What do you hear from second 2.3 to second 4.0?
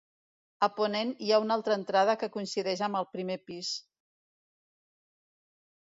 coincideix amb el primer pis.